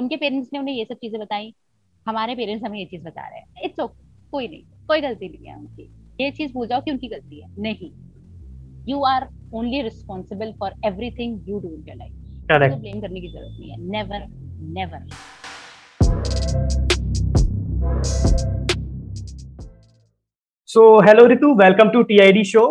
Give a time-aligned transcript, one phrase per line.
[0.00, 1.52] उनके पेरेंट्स ने उन्हें ये सब चीज़ें बताई।
[2.06, 5.46] हमारे पेरेंट्स हमें ये चीज़ बता रहे हैं। इट्स ओके कोई नहीं। कोई गलती नहीं
[5.46, 5.82] है उनकी।
[6.20, 7.90] ये चीज़ भूल जाओ कि उनकी गलती है। नहीं।
[8.88, 12.12] You are only responsible for everything you do in your life
[12.70, 14.26] तो ब्लेम करने की ज़रूरत नहीं है। Never
[14.74, 15.08] never
[20.68, 22.62] so hello Ritu welcome to TID show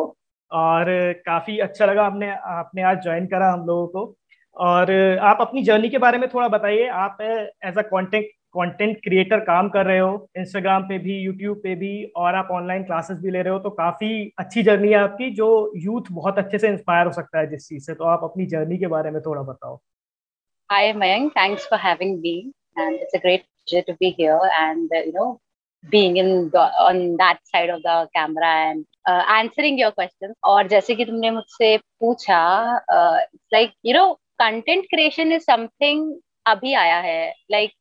[0.51, 0.85] और
[1.25, 4.15] काफ़ी अच्छा लगा आपने आपने आज ज्वाइन करा हम लोगों को।
[4.59, 4.91] और
[5.23, 8.25] आप अपनी जर्नी के बारे में थोड़ा बताइए। आप as a content
[8.57, 12.83] content creator काम कर रहे हो इंस्टाग्राम पे भी यूट्यूब पे भी और आप ऑनलाइन
[12.83, 14.09] क्लासेस भी ले रहे हो तो काफ़ी
[14.39, 17.83] अच्छी जर्नी है आपकी जो यूथ बहुत अच्छे से इंस्पायर हो सकता है जिस चीज़
[17.85, 19.75] से। तो आप अपनी जर्नी के बारे में थोड़ा बताओ।
[20.69, 22.37] Hi Mayank thanks for having me
[22.79, 25.39] and it's a great pleasure to be here and uh, you know
[25.83, 26.29] being in
[26.83, 29.23] on that side of the camera and uh,
[30.43, 32.39] और जैसे कि तुमने मुझसे पूछा
[33.53, 36.13] like you know content creation is something
[36.45, 37.77] अभी आया है। Like like,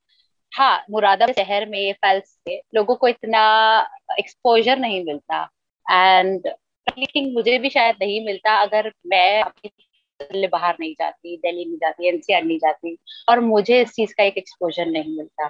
[0.53, 3.41] हाँ मुरादाबाद शहर में फैल से लोगों को इतना
[4.19, 5.43] एक्सपोजर नहीं मिलता।
[5.87, 6.49] एंड
[7.35, 12.43] मुझे भी शायद नहीं मिलता अगर मैं अपनी बाहर नहीं जाती दिल्ली नहीं जाती एनसीआर
[12.45, 12.97] नहीं जाती
[13.29, 15.47] और मुझे इस चीज़ का एक एक्सपोजर नहीं मिलता।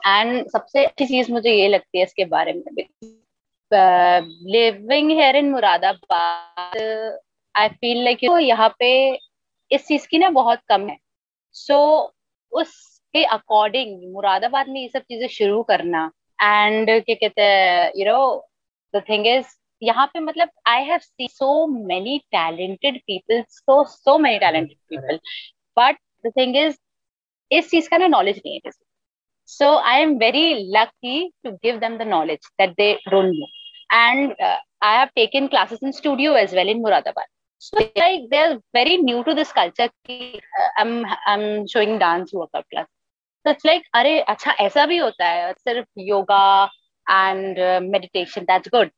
[0.00, 2.62] एंड सबसे अच्छी चीज़ मुझे ये लगती है इसके बारे में
[3.72, 6.78] living here in Moradabad
[7.54, 8.90] I feel like यहाँ पे
[9.74, 10.96] इस चीज़ की ना बहुत कम है
[11.54, 16.04] सो so, उसके अकॉर्डिंग मुरादाबाद में ये सब चीज़ें शुरू करना
[16.38, 18.20] एंड क्या कहते हैं you know
[18.94, 19.46] the thing is
[19.82, 25.18] यहाँ पे मतलब I have see so many talented people so so many talented people
[25.76, 26.76] but the thing is
[27.50, 28.70] इस चीज़ का ना नॉलेज नहीं है
[29.48, 33.46] So I am very lucky to give them the knowledge that they don't know.
[33.90, 37.28] And uh, I have taken classes in studio as well in Muradabad.
[37.62, 39.88] So like they're very new to this culture.
[40.08, 42.88] Uh, I'm I'm showing dance workout class.
[43.46, 46.68] So it's like, अरे अच्छा ऐसा भी होता है सिर्फ़ yoga
[47.06, 48.90] and uh, meditation that's good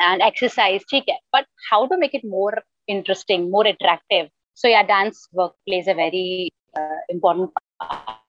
[0.00, 4.28] and exercise ठीक है but how to make it more interesting more attractive
[4.58, 8.20] so yeah dance work plays a very uh, important part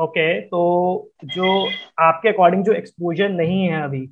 [0.00, 1.48] okay okay, तो जो
[2.00, 4.08] आपके अकॉर्डिंग जो एक्सपोजर नहीं है अभी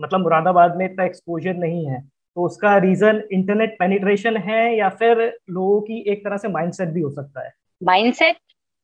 [0.00, 2.00] मतलब मुरादाबाद में इतना एक्सपोजर नहीं है
[2.36, 7.00] तो उसका रीजन इंटरनेट पेनिट्रेशन है या फिर लोगों की एक तरह से माइंडसेट भी
[7.00, 7.52] हो सकता है?
[7.82, 8.36] Mindset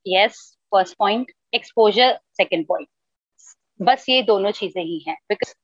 [0.06, 2.88] yes first point exposure second point
[3.82, 5.54] बस ये दोनों चीज़ें ही हैं। बिकॉज़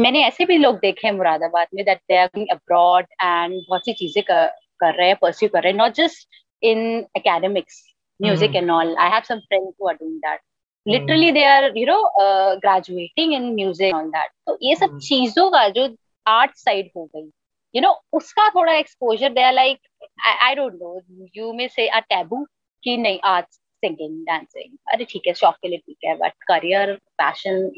[0.00, 3.84] मैंने ऐसे भी लोग देखे हैं मुरादाबाद में that they are going abroad and बहुत
[3.84, 4.46] सी चीज़ें कर,
[4.80, 6.28] कर रहे हैं परस्यू कर रहे हैं not just
[6.62, 8.98] in academics all.
[8.98, 10.40] I have some friends who are doing that.
[10.86, 14.28] Literally they are you know uh, graduating in music and all that.
[14.46, 15.86] तो ये सब चीज़ों का जो
[16.26, 17.30] आर्ट साइड हो गई।
[17.74, 19.78] यू नो उसका थोड़ा exposure they like
[20.26, 21.00] I don't know
[21.36, 22.44] you may say a taboo
[22.82, 26.94] कि नहीं आर्ट सिंगिंग डांसिंग अरे ठीक है, शौक के लिए ठीक है बट करियर
[27.18, 27.70] पैशन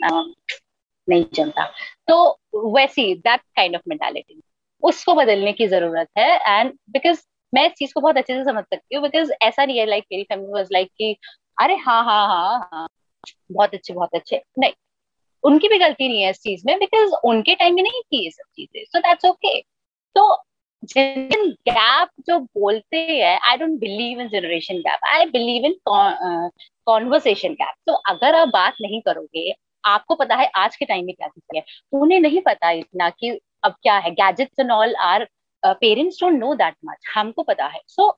[1.08, 1.64] नहीं चलता।
[2.08, 4.40] तो वैसी दैट काइंड ऑफ़ मेंटालिटी
[4.82, 7.22] उसको बदलने की ज़रूरत है एंड बिकॉज़
[7.52, 10.04] मैं इस चीज़ को बहुत अच्छे से समझ सकती हूँ बिकॉज़ ऐसा नहीं है लाइक
[10.12, 11.16] मेरी फैमिली वॉज़ लाइक कि,
[11.62, 12.86] अरे हाँ हाँ हाँ हाँ
[13.52, 14.72] बहुत अच्छे बहुत अच्छे। नहीं
[15.48, 18.30] उनकी भी गलती नहीं है इस चीज़ में बिकॉज़ उनके टाइम में नहीं थी ये
[18.30, 19.60] सब चीज़ें। सो दैट्स ओके
[20.16, 20.36] तो
[20.84, 25.74] जनरेशन गैप जो बोलते हैं I don't believe in generation gap I believe in
[26.86, 29.52] conversation gap तो अगर आप बात नहीं करोगे
[29.84, 33.30] आपको पता है आज के टाइम में क्या चीज़ है। उन्हें नहीं पता इतना कि
[33.64, 35.26] अब क्या है। Gadgets and all our
[35.62, 38.16] parents don't know that much हमको पता है। सो so,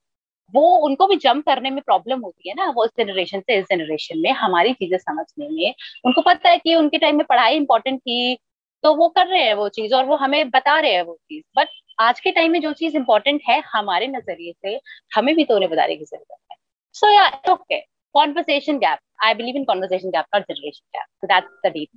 [0.54, 3.64] वो उनको भी जंप करने में प्रॉब्लम होती है ना, वो इस जनरेशन से इस
[3.70, 5.74] जनरेशन में हमारी चीज़ें समझने में।
[6.06, 8.36] उनको पता है कि उनके टाइम में पढ़ाई इंपॉर्टेंट थी
[8.84, 11.42] तो वो कर रहे हैं वो चीज़ और वो हमें बता रहे हैं वो चीज़।
[11.56, 11.68] बट
[11.98, 14.78] आज के टाइम में जो चीज़ इंपॉर्टेंट है हमारे नज़रिए से,
[15.14, 16.56] हमें भी तो उन्हें बताने की ज़रूरत है।
[16.94, 17.80] सो या okay
[18.14, 21.88] conversation gap I believe in conversation gap not generation gap so that's the deep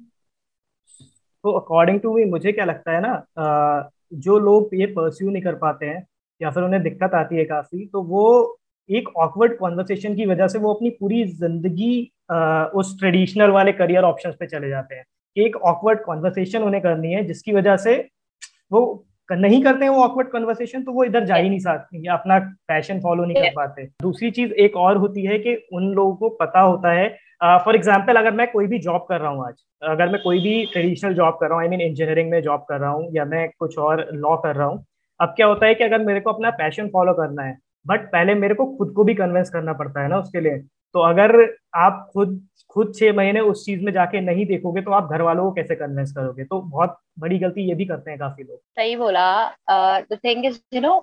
[1.44, 3.92] तो अकॉर्डिंग टू मी मुझे क्या लगता है ना
[4.26, 6.06] जो लोग ये परस्यू नहीं कर पाते हैं
[6.44, 8.26] या फिर उन्हें दिक्कत आती है काफ़ी तो वो
[8.90, 11.96] एक ऑकवर्ड कॉन्वर्सेशन की वजह से वो अपनी पूरी ज़िंदगी
[12.76, 15.04] उस ट्रेडिशनल वाले करियर ऑप्शन पे चले जाते हैं।
[15.38, 17.96] एक ऑकवर्ड कॉन्वर्सेशन उन्हें करनी है जिसकी वजह से
[18.72, 18.84] वो
[19.30, 22.38] नहीं करते हैं वो ऑकवर्ड कन्वर्सेशन तो वो इधर जा ही नहीं सकते अपना
[22.68, 26.30] पैशन फॉलो नहीं कर पाते। दूसरी चीज़ एक और होती है कि उन लोगों को
[26.42, 27.08] पता होता है
[27.44, 30.40] फॉर uh, एग्ज़ाम्पल अगर मैं कोई भी जॉब कर रहा हूँ आज अगर मैं कोई
[30.40, 33.26] भी ट्रेडिशनल जॉब कर रहा हूँ आई मीन इंजीनियरिंग में जॉब कर रहा हूँ या
[33.26, 34.86] मैं कुछ और लॉ कर रहा हूँ
[35.24, 38.34] अब क्या होता है कि अगर मेरे को अपना पैशन फॉलो करना है बट पहले
[38.36, 40.58] मेरे को खुद को भी कन्विंस करना पड़ता है ना उसके लिए
[40.96, 41.32] तो अगर
[41.76, 45.44] आप खुद खुद छह महीने उस चीज़ में जाके नहीं देखोगे तो आप घर वालों
[45.44, 46.44] को कैसे कन्विंस करोगे?
[46.44, 49.26] तो बहुत बड़ी गलती ये भी करते हैं काफ़ी लोग। सही बोला।
[50.02, 50.94] The thing is you know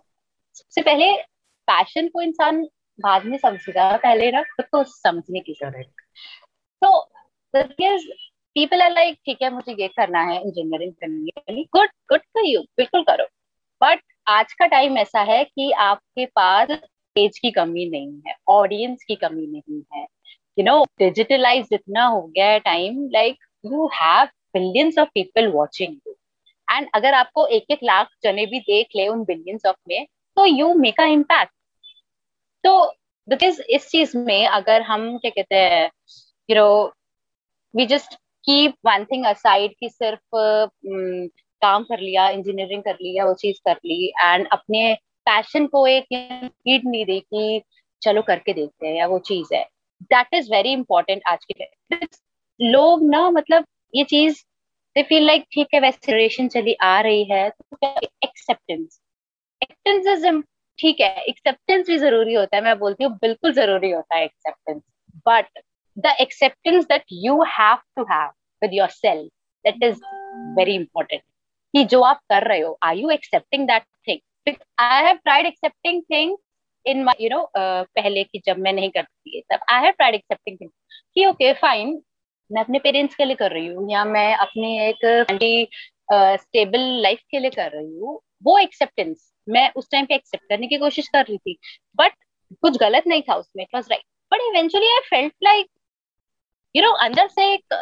[0.55, 1.13] सबसे पहले
[1.69, 2.63] पैशन को इंसान
[2.99, 6.01] बाद में समझेगा। पहले ना खुद को समझने की करेक्ट
[6.83, 7.01] तो
[7.55, 12.45] पीपल आर लाइक ठीक है मुझे ये करना है इंजीनियरिंग करनी है। गुड गुड फॉर
[12.47, 13.27] यू बिल्कुल करो।
[14.31, 16.69] आज का टाइम ऐसा है कि आपके पास
[17.17, 20.03] एज की कमी नहीं है ऑडियंस की कमी नहीं है।
[20.59, 25.97] यू नो डिजिटलाइज इतना हो गया है time like you have billions of people watching
[26.07, 26.15] you
[26.69, 30.07] and अगर आपको एक एक लाख जने भी देख ले उन बिलियंस ऑफ़ में
[30.37, 31.53] तो यू मेक अ इम्पैक्ट
[32.65, 32.79] तो
[33.29, 35.91] बिकॉज़ इस चीज़ में अगर हम, क्या कहते हैं
[36.49, 36.93] you know
[37.75, 40.37] we just keep one thing aside कि सिर्फ़
[41.63, 44.93] काम कर लिया इंजीनियरिंग कर लिया वो चीज़ कर ली एंड अपने
[45.27, 47.63] पैशन को एक हीड नहीं दी कि
[48.03, 49.63] चलो करके देखते हैं या वो चीज़ है।
[50.03, 51.97] दैट इज़ वेरी इंपॉर्टेंट आज के
[52.61, 53.65] लोग ना मतलब
[53.95, 54.43] ये चीज़
[54.97, 57.89] दे फील लाइक ठीक है, वैसे चली आ रही है तो
[58.25, 59.01] एक्सेप्टेंस
[59.63, 60.41] एक्सेप्टेंस इज़
[60.79, 64.83] ठीक है एक्सेप्टेंस भी ज़रूरी होता है, मैं बोलती हूँ बिल्कुल ज़रूरी होता है acceptance
[65.27, 65.63] but
[65.97, 68.31] the acceptance that you have to have
[68.63, 69.31] with your self
[69.65, 70.01] that is
[70.59, 71.23] very important
[71.75, 76.03] कि जो आप कर रहे हो are you accepting that thing I have tried accepting
[76.13, 76.39] things
[76.87, 80.57] in my you know पहले की जब मैं नहीं करती तब I have tried accepting
[80.61, 80.75] things
[81.15, 82.01] कि ओके फाइन
[82.51, 85.69] मैं अपने पेरेंट्स के लिए कर रही हूँ, या मैं अपनी एक
[86.41, 90.67] स्टेबल लाइफ के लिए कर रही हूँ, वो एक्सेप्टेंस मैं उस टाइम पे एक्सेप्ट करने
[90.67, 91.57] की कोशिश कर रही थी
[91.97, 92.13] बट
[92.63, 94.03] कुछ गलत नहीं था उसमें it was right
[94.33, 95.67] but eventually I felt like
[96.75, 97.75] you know अंदर से एक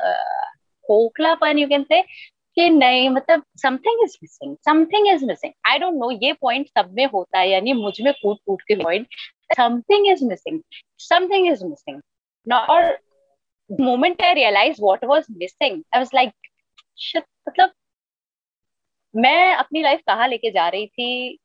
[0.85, 2.03] खोखलापन यू कैन से
[2.59, 6.93] कि नहीं मतलब something is missing something is missing I don't know ये पॉइंट सब
[6.95, 9.07] में होता है, यानी मुझमें कूट कूट के point
[9.57, 10.61] something is missing
[11.01, 12.01] something is missing
[12.53, 12.99] और
[13.71, 16.33] moment I realise what was missing I was like
[17.49, 17.73] मतलब
[19.15, 21.39] मैं अपनी लाइफ कहाँ लेके जा रही थी?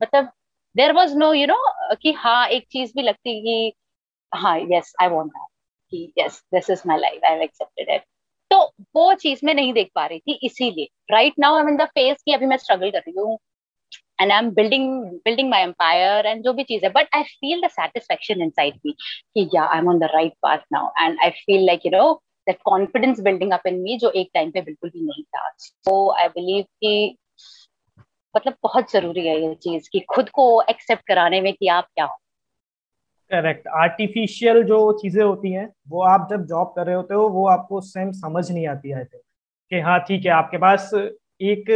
[0.00, 0.30] मतलब
[0.76, 3.72] there was no you know कि हाँ एक चीज़ भी लगती कि
[4.32, 8.04] हाँ yes I want that yes this is my life I accepted it
[8.50, 8.58] तो
[8.96, 12.22] वो चीज़ मैं नहीं देख पा रही थी इसीलिए। Right now I in the phase
[12.26, 13.38] की अभी मैं स्ट्रगल कर रही हूँ।
[14.22, 14.88] And I am building
[15.24, 18.92] building my empire and जो भी चीज़ है। But I feel the satisfaction inside me
[18.92, 22.12] कि या I am on the right path now and I feel like you know
[22.46, 26.10] that confidence building up in me जो एक time पे बिल्कुल भी नहीं था। सो
[26.12, 27.16] आई बिलीव कि
[28.34, 32.04] मतलब बहुत ज़रूरी है ये चीज़ कि खुद को एक्सेप्ट कराने में कि आप क्या
[32.04, 32.16] हो।
[33.30, 37.46] करेक्ट आर्टिफिशियल जो चीज़ें होती हैं वो आप जब जॉब कर रहे होते हो वो
[37.48, 41.70] आपको सेम समझ नहीं आती है कि हाँ ठीक है आपके पास एक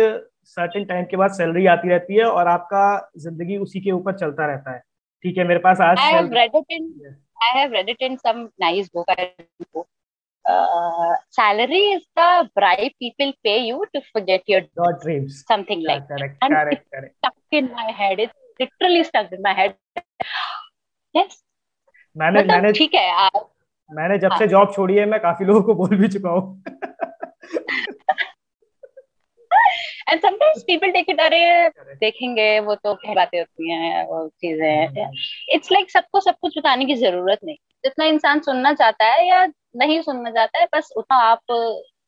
[0.46, 4.46] सर्टेन टाइम के बाद सैलरी आती रहती है और आपका ज़िंदगी उसी के ऊपर चलता
[4.46, 4.78] रहता है।
[5.24, 5.98] ठीक है मेरे पास आज
[11.30, 17.12] salary is the bright people pay you to forget your dreams something like correct correct
[17.12, 19.74] stuck in my head it's literally stuck in my head
[21.14, 21.43] yes
[22.16, 23.50] मैंने मतलब मैंने ठीक है आप
[23.90, 24.38] मैंने जब हाँ.
[24.38, 26.62] से जॉब छोड़ी है मैं काफ़ी लोगों को बोल भी चुका हूँ।
[30.08, 35.10] And sometimes people take it अरे देखेंगे वो तो बातें होती हैं वो चीज़ें।
[35.54, 39.44] इट्स लाइक सबको सब कुछ बताने की ज़रूरत नहीं। जितना इंसान सुनना चाहता है या
[39.76, 41.40] नहीं सुनना चाहता है बस उतना आप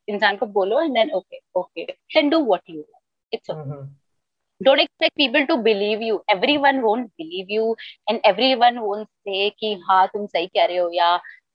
[0.08, 2.85] इंसान को बोलो and then okay okay do what you
[3.32, 4.06] it's okay
[4.61, 7.64] don't expect people to believe you everyone won't believe you
[8.08, 11.08] and everyone won't say कि हाँ तुम सही कह रहे हो या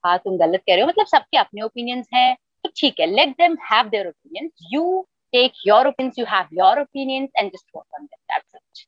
[0.04, 2.34] हाँ तुम गलत कह रहे हो मतलब सबके अपने ओपिनियंस हैं
[2.64, 4.84] तो ठीक है let them have their opinions you
[5.32, 8.86] take your opinions you have your opinions and just work on them that's it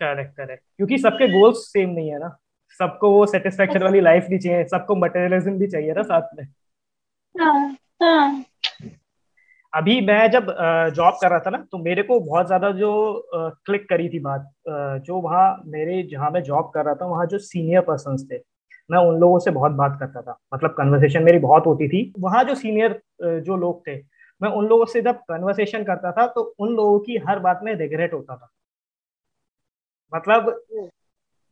[0.00, 2.36] correct correct क्योंकि सबके गोल्स सेम नहीं है ना
[2.80, 6.44] सबको वो सेटिस्फेक्शन वाली लाइफ भी चाहिए सबको मटेरियलिज्म भी चाहिए ना साथ में
[7.34, 8.44] हाँ हाँ
[9.72, 10.46] अभी मैं जब
[10.94, 12.90] जॉब कर रहा था ना तो मेरे को बहुत ज़्यादा जो
[13.34, 14.52] क्लिक करी थी बात
[15.06, 18.40] जो वहाँ मेरे जहाँ मैं जॉब कर रहा था वहाँ जो सीनियर पर्सन थे
[18.90, 22.42] मैं उन लोगों से बहुत बात करता था। मतलब कन्वर्सेशन मेरी बहुत होती थी। वहाँ
[22.44, 23.00] जो सीनियर
[23.40, 23.96] जो लोग थे
[24.40, 27.74] मैं उन लोगों से जब कन्वर्सेशन करता था तो उन लोगों की हर बात में
[27.74, 28.50] रिग्रेट होता था।
[30.12, 30.60] मतलब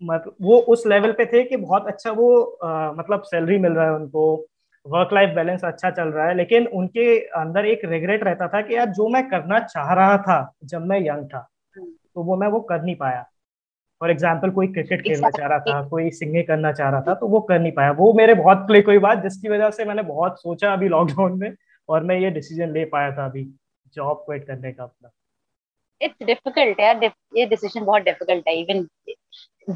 [0.03, 3.85] मतलब वो उस लेवल पे थे कि बहुत अच्छा वो आ, मतलब सैलरी मिल रहा
[3.87, 4.47] है उनको
[4.87, 8.75] वर्क लाइफ बैलेंस अच्छा चल रहा है लेकिन उनके अंदर एक रिग्रेट रहता था कि
[8.75, 11.47] यार जो मैं करना चाह रहा था जब मैं यंग था
[11.77, 13.23] तो वो मैं वो कर नहीं पाया।
[14.01, 17.27] फॉर एग्ज़ाम्पल कोई क्रिकेट खेलना चाह रहा था कोई सिंगिंग करना चाह रहा था तो
[17.29, 20.41] वो कर नहीं पाया। वो मेरे बहुत क्लिक हुई बात जिसकी वजह से मैंने बहुत
[20.41, 21.55] सोचा अभी लॉकडाउन में
[21.89, 23.45] और मैं ये डिसीज़न ले पाया था अभी
[23.97, 25.11] जॉब क्विट करने का अपना।
[26.01, 27.05] इट्स डिफ़िकल्ट यार
[27.37, 28.87] ये डिसीज़न बहुत डिफ़िकल्ट है even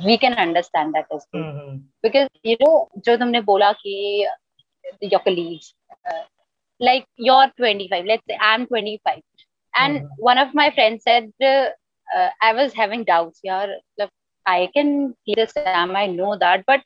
[0.04, 4.26] we can understand that because you know जो तुमने बोला कि
[5.01, 5.73] your colleagues
[6.11, 6.23] uh,
[6.81, 9.21] like you're 25 let's say i'm 25
[9.73, 10.07] and mm-hmm.
[10.17, 11.69] one of my friends said uh,
[12.07, 13.65] uh, i was having doubts yeah
[13.97, 14.09] like,
[14.45, 16.81] i can clear this exam i know that but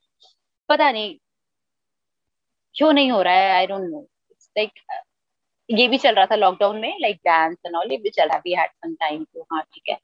[0.69, 1.17] पता नहीं
[2.75, 4.01] क्यों नहीं हो रहा है I don't know
[4.57, 4.79] like
[5.69, 8.37] ये भी चल रहा था लॉकडाउन में लाइक डांस एंड ऑल ये भी चल रहा
[8.45, 9.97] वी हैड सम टाइम तो हाँ ठीक है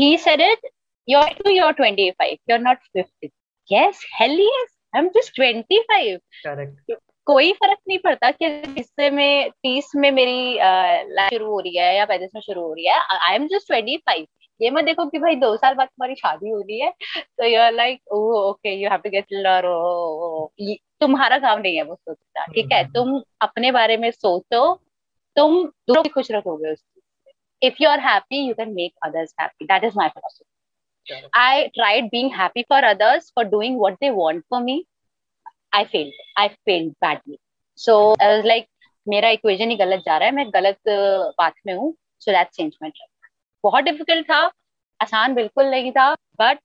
[0.00, 0.68] he said it
[1.08, 3.28] you are two you are 25 you are not 50
[3.70, 6.92] yes hell yes I am just 25 correct
[7.29, 8.45] कोई फ़र्क नहीं पड़ता कि
[8.79, 12.73] इससे में तीस में मेरी लाइफ शुरू हो रही है या पैंतीस में शुरू हो
[12.73, 14.25] रही है। I am just twenty five
[14.59, 17.59] ये मत देखो कि भाई दो साल बाद तुम्हारी शादी हो रही है तो you
[17.61, 19.67] are like okay you have to get लर
[21.01, 22.81] तुम्हारा काम नहीं है वो सोचना ठीक है?
[22.83, 24.73] हम्म। तुम अपने बारे में सोचो
[25.37, 26.83] तुम दूसरों को खुश रखोगे उस
[27.61, 32.05] if you are happy you can make others happy that is my philosophy I tried
[32.11, 34.83] being happy for others for doing what they want for me
[35.73, 37.37] I failed I failed badly
[37.79, 38.67] so I was like
[39.07, 40.77] मेरा equation ही गलत जा रहा है मैं गलत
[41.37, 43.29] path में हूँ so that change my track
[43.63, 44.49] बहुत डिफ़िकल्ट था
[44.99, 46.59] आसान बिल्कुल नहीं था but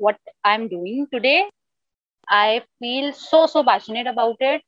[0.00, 1.50] what I'm doing today,
[2.28, 4.62] I feel so so passionate about it.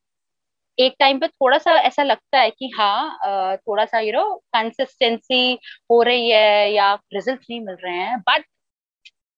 [0.79, 4.23] एक टाइम पे थोड़ा सा ऐसा लगता है कि हाँ थोड़ा सा यू नो
[4.55, 5.59] कंसिस्टेंसी
[5.91, 8.45] हो रही है या रिज़ल्ट नहीं मिल रहे हैं बट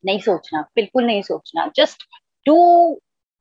[0.04, 1.66] नहीं सोचना बिल्कुल नहीं सोचना.
[1.76, 2.02] Just
[2.46, 2.56] do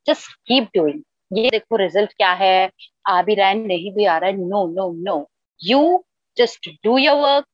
[0.08, 1.02] just keep doing
[1.38, 2.70] ये देखो रिज़ल्ट क्या है?
[3.08, 4.38] आ भी रहा है नहीं भी आ रहा है.
[4.38, 5.30] No no no
[5.60, 6.04] you
[6.38, 7.46] just do your work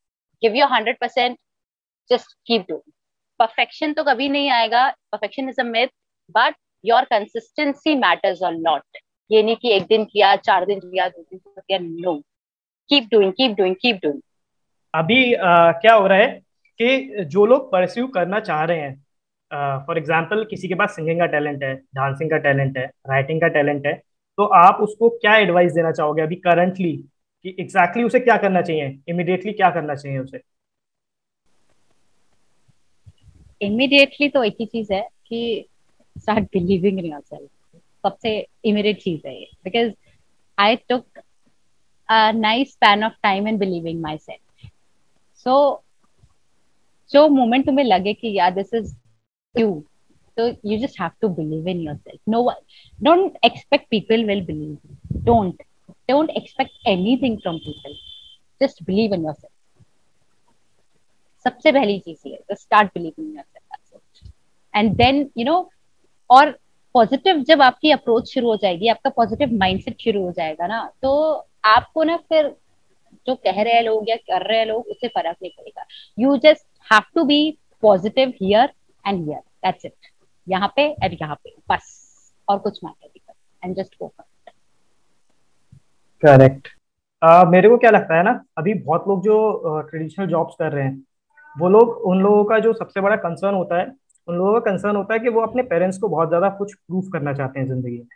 [0.41, 1.37] give your hundred percent
[2.09, 2.91] just keep doing
[3.39, 4.89] perfection तो कभी नहीं आएगा.
[5.11, 5.87] Perfection is a myth
[6.29, 8.97] but your consistency matters a not
[9.31, 12.15] ये नहीं कि एक दिन किया चार दिन किया दो दिन किया no
[12.89, 14.21] keep doing keep doing keep doing
[14.93, 16.27] अभी आ, क्या हो रहा है
[16.79, 19.06] कि जो लोग परस्यू करना चाह रहे हैं
[19.51, 23.47] फॉर एग्ज़ाम्पल किसी के पास सिंगिंग का टैलेंट है डांसिंग का टैलेंट है राइटिंग का
[23.47, 23.93] टैलेंट है
[24.37, 26.91] तो आप उसको क्या एडवाइस देना चाहोगे अभी करंटली
[27.45, 28.97] कि एग्जैक्टली exactly उसे क्या करना चाहिए?
[29.09, 30.41] इमिडिएटली क्या करना चाहिए उसे?
[33.61, 35.65] इमिडिएटली तो एक ही चीज़ है कि
[36.15, 37.49] स्टार्ट बिलीविंग इन योरसेल्फ
[38.03, 38.35] सबसे
[38.65, 39.47] इमीडिएट चीज़ है ये.
[39.63, 39.91] Because
[40.57, 41.19] I took
[42.09, 44.69] a nice span of time in believing my self
[45.45, 45.83] so
[47.11, 48.95] जो मोमेंट तुम्हें लगे कि यार this is
[49.57, 49.85] you.
[50.37, 52.19] So you just have to believe in yourself.
[52.27, 52.61] No one,
[53.01, 55.21] don't expect people will believe you.
[55.23, 55.59] Don't.
[56.09, 57.95] Don't expect anything from people.
[58.61, 59.51] Just believe in yourself.
[61.45, 64.31] सबसे पहली चीज़ ये है start believing yourself
[64.73, 65.57] and then you know
[66.29, 66.51] और
[66.95, 71.11] positive जब आपकी approach शुरू हो जाएगी आपका पॉजिटिव माइंडसेट शुरू हो जाएगा ना तो
[71.65, 72.55] आपको ना फिर
[73.27, 75.85] जो कह रहे हैं लोग या कर रहे हैं लोग उससे फ़र्क नहीं पड़ेगा
[76.19, 77.39] you just have to be
[77.81, 78.73] positive here
[79.05, 79.93] and here that's it
[80.47, 81.55] यहाँ पे और यहाँ पे.
[81.69, 81.93] बस.
[82.47, 83.67] और कुछ मैटर नहीं करता.
[83.67, 84.07] एंड जस्ट गो
[86.23, 86.67] करेक्ट
[87.47, 90.83] मेरे को क्या लगता है ना अभी बहुत लोग जो ट्रेडिशनल uh, जॉब्स कर रहे
[90.83, 91.03] हैं
[91.55, 93.85] वो लोग उन लोगों का जो सबसे बड़ा कंसर्न होता है
[94.27, 97.09] उन लोगों का कंसर्न होता है कि वो अपने पेरेंट्स को बहुत ज़्यादा कुछ प्रूफ
[97.13, 98.07] करना चाहते हैं ज़िंदगी में.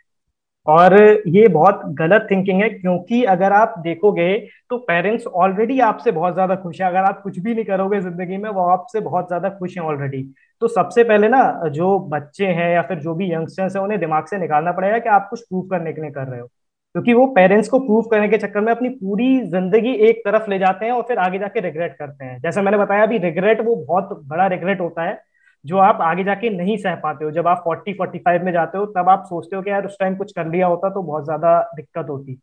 [0.66, 0.94] और
[1.28, 4.34] ये बहुत गलत थिंकिंग है क्योंकि अगर आप देखोगे
[4.70, 6.86] तो पेरेंट्स ऑलरेडी आपसे बहुत ज़्यादा खुश है.
[6.88, 10.22] अगर आप कुछ भी नहीं करोगे ज़िंदगी में वो आपसे बहुत ज़्यादा खुश हैं ऑलरेडी
[10.62, 11.38] तो सबसे पहले ना,
[11.68, 15.08] जो बच्चे हैं या फिर जो भी यंगस्टर्स हैं, उन्हें दिमाग से निकालना पड़ेगा कि
[15.08, 16.46] आप कुछ प्रूव करने के लिए कर रहे हो।
[16.94, 20.58] क्योंकि वो पेरेंट्स को प्रूव करने के चक्कर में अपनी पूरी ज़िंदगी एक तरफ़ ले
[20.58, 23.76] जाते हैं और फिर आगे जाके रिग्रेट करते हैं। जैसे मैंने बताया, अभी रिग्रेट वो
[23.78, 25.18] बहुत बड़ा रिग्रेट होता है,
[25.64, 28.78] जो आप आगे जाके नहीं सह पाते हो। जब आप फोर्टी फोर्टी फाइव में जाते
[28.78, 31.24] हो, तब आप सोचते हो कि यार, उस टाइम कुछ कर लिया होता तो बहुत
[31.24, 32.38] ज़्यादा दिक्कत होती।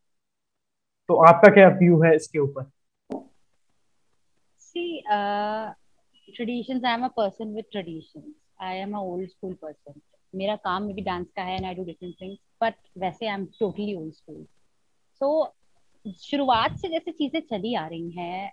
[1.09, 2.69] तो आपका क्या व्यू है इसके ऊपर?
[6.36, 6.83] Traditions.
[6.83, 8.36] I am a person with traditions.
[8.59, 10.01] I am a old school person.
[10.33, 13.33] मेरा काम में भी डांस का है and I do different things but वैसे I
[13.33, 14.45] am totally old school
[15.21, 15.29] so
[16.21, 18.51] शुरुआत से जैसे चीज़ें चली आ रही हैं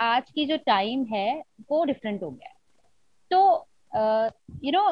[0.00, 1.28] आज की जो टाइम है
[1.70, 2.56] वो डिफरेंट हो गया है
[3.30, 3.40] तो
[4.64, 4.84] यू नो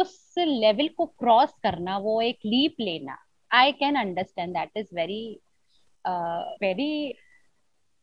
[0.00, 3.16] उस लेवल को क्रॉस करना वो एक लीप लेना
[3.50, 5.24] I can understand that is very
[6.62, 6.92] very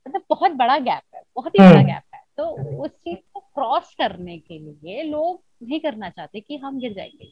[0.06, 2.50] मतलब बहुत बड़ा गैप है बहुत ही बड़ा गैप है तो
[2.84, 3.18] उस चीज़
[3.56, 7.28] क्रॉस करने के लिए लोग नहीं करना चाहते कि हम गिर जाएँगे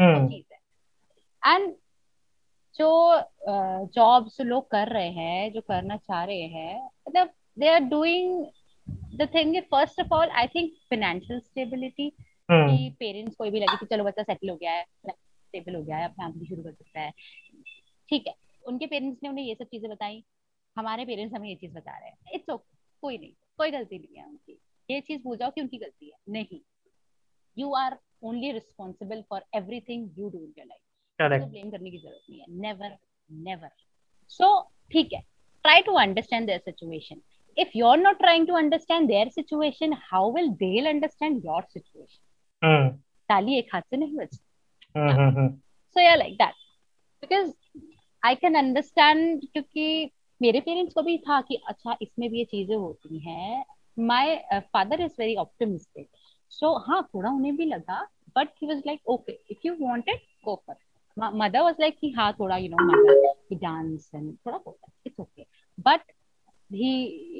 [0.00, 0.58] वो चीज़ है।
[1.54, 1.74] एंड
[2.74, 2.88] जो
[3.86, 8.46] जॉब्स uh, लोग कर रहे हैं जो करना चाह रहे हैं मतलब they are doing
[9.14, 12.10] the thing first of all I think financial stability
[12.50, 15.96] कि पेरेंट्स कोई भी लगे कि चलो बच्चा सेटल हो गया है स्टेबल हो गया
[15.96, 17.12] है अपना फैमिली शुरू कर सकता है।
[18.08, 18.34] ठीक है
[18.64, 20.24] उनके पेरेंट्स ने उन्हें ये सब चीज़ें बताई
[20.76, 24.16] हमारे पेरेंट्स हमें ये चीज़ बता रहे हैं। इट्स ओके कोई नहीं कोई गलती नहीं
[24.16, 24.58] है उनकी।
[24.90, 26.60] ये चीज़ भूल जाओ कि उनकी गलती है। नहीं।
[27.56, 32.20] You are only responsible for everything you do in your life blame करने की ज़रूरत
[32.30, 32.96] नहीं है। नेवर
[33.30, 33.70] नेवर
[34.30, 34.60] सो
[34.92, 35.20] ठीक है।
[35.64, 37.20] Try to understand their situation
[37.56, 42.22] if you're not trying to understand their situation how will they'll understand your situation?
[43.28, 44.36] ताली एक हाथ से नहीं बजती
[45.96, 46.54] सो या like that
[47.22, 47.52] because
[48.22, 50.10] I can understand क्योंकि
[50.42, 53.64] मेरे पेरेंट्स को भी था कि अच्छा इसमें भी ये चीज़ें होती हैं
[53.98, 56.08] my father is very optimistic
[56.50, 60.62] so हाँ थोड़ा उन्हें भी लगा but he was like okay if you wanted go
[60.66, 60.76] for
[61.34, 62.96] mother was like कि हाँ थोड़ा यू नो
[64.14, 64.60] एंड थोड़ा
[65.06, 65.46] it's okay
[65.80, 66.00] but
[66.72, 66.90] he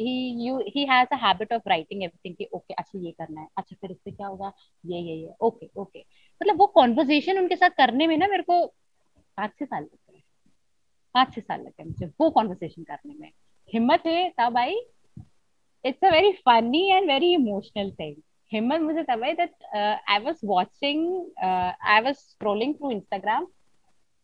[0.01, 3.49] he, you, he has a habit of writing everything कि, okay अच्छा ये करना है
[3.57, 4.53] अच्छा फिर इससे क्या होगा?
[4.87, 6.01] ये ये ये ओके ओके
[6.43, 8.67] मतलब वो कॉन्वर्जेशन उनके साथ करने में ना मेरे को
[9.37, 10.23] पाँच छह साल लगते हैं
[11.15, 13.31] पाँच छह साल लगते हैं मुझे वो कॉन्वर्सेशन करने में।
[13.75, 14.75] हिम्मत है, तब आई।
[15.87, 18.17] It's a very funny and very emotional thing
[18.53, 21.01] हिम्मत मुझे तब आई that I was watching
[21.45, 23.47] I was scrolling through Instagram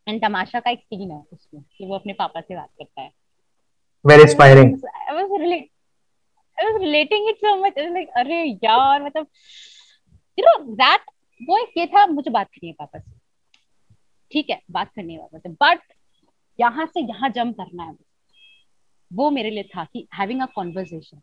[0.07, 3.11] and Tamasha का एक सीन है उसमें। कि वो अपने पापा से बात करता है।
[4.05, 4.71] Very inspiring.
[5.09, 5.61] I was really
[6.59, 7.79] I was relating it so much.
[7.79, 9.27] I was like अरे यार मतलब
[10.39, 11.03] you know that
[11.41, 13.11] वो एक ये था मुझे बात करनी है पापा से।
[14.33, 15.93] ठीक है बात करनी है पापा से। बट
[16.59, 17.95] यहाँ से यहाँ जम करना है।
[19.11, 21.21] वो मेरे लिए था कि हैविंग अ कॉन्वर्जेशन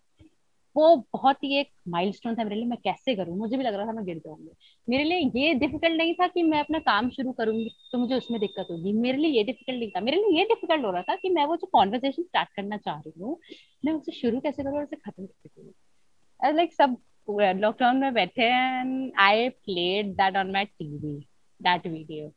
[0.78, 3.36] वो बहुत ही एक माइलस्टोन था मेरे लिए, मैं कैसे करूँ?
[3.38, 4.50] मुझे भी लग रहा था मैं गिर जाऊँगी।
[4.88, 8.40] मेरे लिए ये डिफ़िकल्ट नहीं था कि मैं अपना काम शुरू करूँगी तो मुझे उसमें
[8.42, 11.16] दिक्कत होगी। मेरे लिए ये डिफ़िकल्ट नहीं था। मेरे लिए ये डिफ़िकल्ट हो रहा था
[11.16, 13.38] कि मैं वो जो कॉन्वर्सेशन स्टार्ट करना चाह रही हूँ,
[13.86, 16.56] मैं उसे शुरू कैसे करूँ और उसे खत्म कैसे करूँ?
[16.56, 21.16] लाइक सब लॉकडाउन में बैठे and I played that on my TV
[21.62, 22.32] that video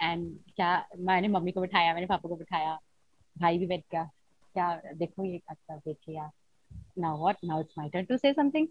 [0.00, 2.78] and क्या, मैंने मम्मी को बिठाया, मैंने पापा को बिठाया,
[3.36, 4.08] भाई भी बैठ गया।
[4.54, 6.30] क्या देखो ये अच्छा देखिए यार
[6.98, 8.68] now what now it's my turn to say something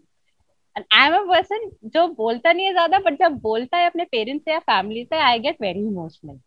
[0.76, 4.04] and I am a person जो बोलता नहीं है ज़्यादा बट जब बोलता है अपने
[4.12, 6.38] पेरेंट्स से या फैमिली से I get very emotional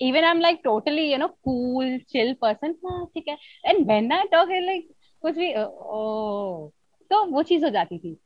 [0.00, 2.74] even I'm like totally, you know, cool, chill person.
[2.84, 3.36] हाँ ठीक है.
[3.70, 4.86] And when I talk, like
[5.22, 6.72] कुछ भी oh,
[7.10, 8.16] तो वो चीज़ हो जाती थी.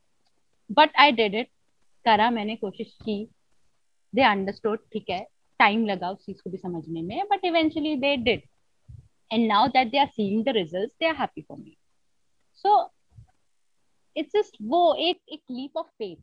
[0.71, 1.49] But I did it.
[2.05, 3.17] करा मैंने कोशिश की.
[4.15, 4.79] They understood.
[4.93, 5.21] ठीक है.
[5.61, 7.23] टाइम लगा उस चीज़ को भी समझने में.
[7.33, 8.47] But eventually they did.
[9.35, 11.73] and now that they are seeing the results they are happy for me.
[12.65, 12.77] So
[14.17, 16.23] it's just wo ek ek leap of faith.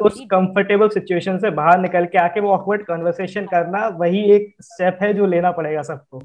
[0.00, 4.98] उस कंफर्टेबल सिचुएशन से बाहर निकल के आके वो ऑकवर्ड कन्वर्सेशन करना वही एक स्टेप
[5.02, 6.20] है जो लेना पड़ेगा सबको।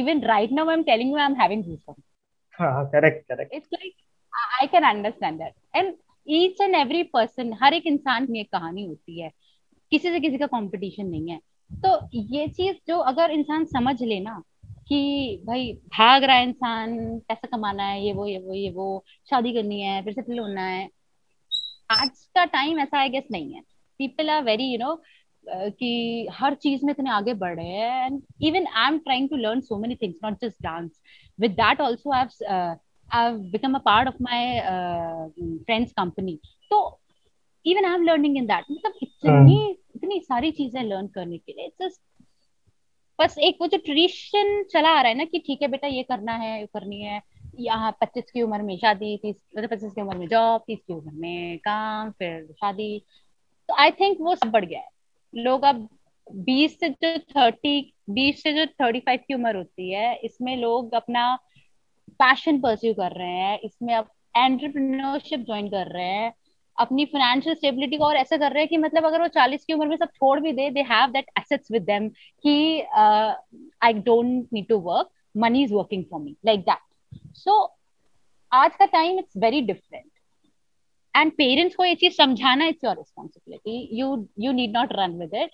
[0.00, 1.62] Even right now I am telling you I am having
[2.60, 3.94] correct correct it's like
[4.60, 5.94] I can understand that and
[6.26, 9.30] each and every person हर एक इंसान की एक कहानी होती है।
[9.92, 11.38] किसी से किसी का कंपटीशन नहीं है।
[11.70, 14.42] तो ये चीज़ जो अगर इंसान समझ ले ना
[14.88, 14.98] कि
[15.46, 16.96] भाई भाग रहा है इंसान
[17.28, 20.62] पैसा कमाना है ये वो ये वो ये वो शादी करनी है फिर सेटल होना
[20.62, 20.88] है
[21.90, 23.60] आज का टाइम ऐसा आई गेस नहीं है
[24.00, 24.94] people are very you know
[25.44, 29.36] कि हर चीज़ में इतने आगे बढ़ रहे हैं and even I am trying to
[29.36, 30.90] learn so many things not just dance
[31.38, 32.74] with that also I
[33.08, 35.28] I've become a part of my uh,
[35.66, 36.40] friends company.
[36.70, 36.98] So
[37.66, 38.64] even I'm learning in that.
[38.70, 41.68] मतलब इतनी इतनी सारी चीज़ें learn करने के लिए.
[41.82, 42.00] Just
[43.18, 46.02] बस एक वो जो ट्रेडिशन चला आ रहा है ना कि ठीक है बेटा, ये
[46.02, 47.20] करना है, ये करनी है.
[47.60, 50.92] यहाँ पच्चीस की उम्र में शादी, तीस मतलब पच्चीस की उम्र में जॉब तीस की
[50.94, 52.98] उम्र में काम, फिर शादी.
[53.68, 54.88] तो आई थिंक वो सब बढ़ गया है.
[55.32, 55.88] लोग अब
[56.26, 60.94] बीस से जो थर्टी बीस से जो थर्टी फाइव की उम्र होती है, इसमें लोग
[60.94, 61.34] अपना
[62.20, 63.58] पैशन परस्यू कर रहे हैं.
[63.64, 66.32] इसमें अब एंटरप्रेन्योरशिप ज्वाइन कर रहे हैं.
[66.78, 69.72] अपनी फाइनेंशियल स्टेबिलिटी को और ऐसा कर रहे हैं कि मतलब अगर वो चालीस की
[69.72, 72.08] उम्र में सब छोड़ भी दे दे have that assets with them
[72.42, 72.80] कि
[73.82, 77.76] I don't need to work money is working for me like that so
[78.52, 80.10] आज का time it's very different
[81.16, 85.34] and parents को ये चीज़ समझाना it's your responsibility you you need not run with
[85.34, 85.50] it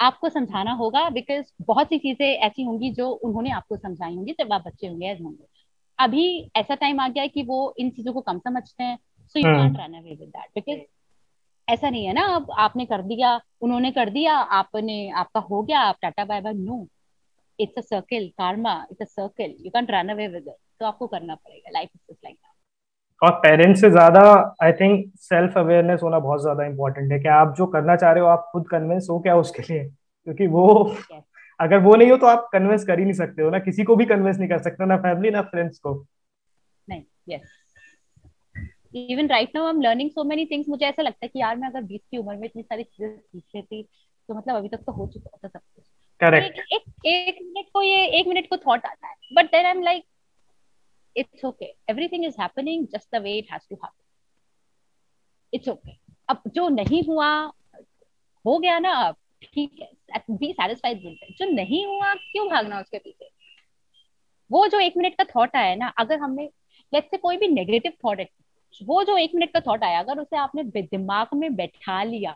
[0.00, 4.52] आपको समझाना होगा बिकॉज़ बहुत सी चीज़ें ऐसी होंगी जो उन्होंने आपको समझाई होंगी, जब
[4.52, 5.44] आप बच्चे होंगे एज होंगे
[5.98, 8.98] अभी ऐसा टाइम आ गया है कि वो इन चीज़ों को कम समझते हैं
[9.34, 10.80] so you can't run away with that because
[11.68, 15.80] ऐसा नहीं है ना अब आपने कर दिया उन्होंने कर दिया आपने आपका हो गया
[15.80, 16.86] आप tata bye bye no
[17.58, 21.06] it's a circle karma it's a circle you can't run away with it तो आपको
[21.06, 22.38] करना पड़ेगा लाइफ इज़ जस्ट लाइक
[23.22, 24.20] और पेरेंट्स से ज़्यादा
[24.62, 28.22] आई थिंक सेल्फ अवेयरनेस होना बहुत ज़्यादा इंपॉर्टेंट है कि आप जो करना चाह रहे
[28.22, 29.84] हो आप खुद कन्विंस हो क्या उसके लिए?
[29.84, 31.22] क्योंकि वो yes.
[31.60, 33.96] अगर वो नहीं हो तो आप कन्विंस कर ही नहीं सकते हो ना किसी को
[33.96, 35.94] भी कन्विंस नहीं कर सकते ना फैमिली ना फ्रेंड्स को।
[36.88, 37.63] नहीं yes
[38.94, 41.56] even right now I am learning so many things मुझे ऐसा लगता है कि यार
[41.56, 44.82] मैं अगर 20 की उम्र में इतनी सारी चीज़ें सीख लेती तो मतलब अभी तक
[44.86, 45.84] तो हो चुका होता सब कुछ।
[46.20, 49.64] करेक्ट एक, एक एक मिनट को ये एक मिनट को थॉट आता है। But then
[49.66, 50.04] I am like
[51.16, 54.02] it's okay everything is happening just the way it has to happen
[55.52, 55.96] it's okay
[56.28, 57.28] अब जो नहीं हुआ
[58.44, 61.02] हो गया ना अब ठीक है। बी सेटिस्फाइड
[61.38, 63.28] जो नहीं हुआ क्यों भागना उसके पीछे?
[64.50, 66.44] वो जो एक मिनट का थॉट आया ना अगर हमने
[66.92, 68.20] लेट्स से कोई भी नेगेटिव थॉट
[68.80, 72.34] वो जो एक मिनट का थॉट आया अगर उसे आपने दिमाग में बैठा लिया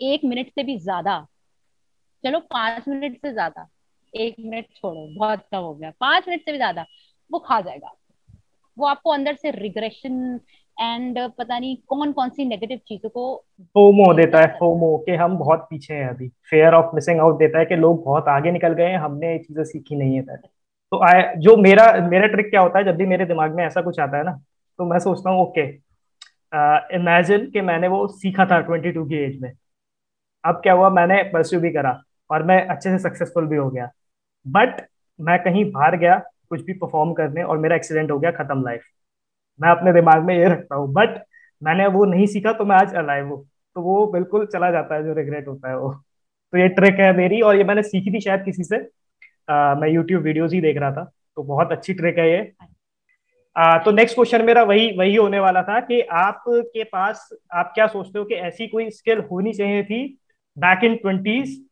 [0.00, 1.26] एक मिनट से भी ज़्यादा
[2.24, 3.66] चलो पाँच मिनट से ज़्यादा
[4.12, 6.84] एक मिनट छोड़ो बहुत कम हो गया पाँच मिनट से भी ज़्यादा
[7.30, 7.92] वो खा जाएगा।
[8.76, 10.40] वो आपको अंदर से रिग्रेशन
[10.76, 13.34] एंड पता नहीं कौन कौन सी नेगेटिव चीज़ों को
[13.74, 17.58] फोमो देता है फोमो कि हम बहुत पीछे हैं अभी। फेयर ऑफ़ मिसिंग आउट देता
[17.58, 20.48] है कि लोग बहुत आगे निकल गए हैं हमने ये चीज़ें सीखी नहीं है पहले।
[20.92, 23.82] तो आए जो मेरा मेरा ट्रिक क्या होता है जब भी मेरे दिमाग में ऐसा
[23.82, 24.38] कुछ आता है ना
[24.78, 25.66] तो मैं सोचता हूँ ओके
[26.96, 29.52] इमेजिन कि मैंने वो सीखा था ट्वेंटी टू की एज में।
[30.44, 33.88] अब क्या हुआ मैंने परस्यू भी करा और मैं अच्छे से सक्सेसफुल भी हो गया।
[34.46, 34.86] बट
[35.18, 36.18] मैं कहीं बाहर गया
[36.50, 38.82] कुछ भी परफॉर्म करने और मेरा एक्सीडेंट हो गया खत्म लाइफ
[39.60, 41.22] मैं अपने दिमाग में ये रखता हूँ बट
[41.62, 43.42] मैंने वो नहीं सीखा तो मैं आज अलाइव हूँ।
[43.76, 45.92] तो वो बिल्कुल चला जाता है जो रिग्रेट होता है वो।
[46.52, 48.76] तो ये ट्रिक है मेरी और ये मैंने सीखी थी शायद किसी से।
[49.48, 51.04] आ, मैं यूट्यूब वीडियोज़ ही देख रहा था
[51.36, 52.40] तो बहुत अच्छी ट्रिक है ये।
[53.56, 57.86] आ, तो नेक्स्ट क्वेश्चन मेरा वही वही होने वाला था कि आपके पास आप क्या
[57.86, 60.18] सोचते हो कि ऐसी कोई स्किल होनी चाहिए थी
[60.58, 61.64] बैक इन ट्वेंटीज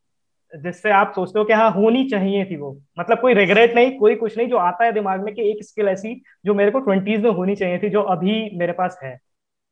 [0.56, 2.82] जिससे आप सोचते हो कि हाँ होनी चाहिए थी वो?
[2.98, 5.88] मतलब कोई रिग्रेट नहीं कोई कुछ नहीं जो आता है दिमाग में कि एक स्किल
[5.88, 9.18] ऐसी जो मेरे को ट्वेंटीज में होनी चाहिए थी जो अभी मेरे पास है।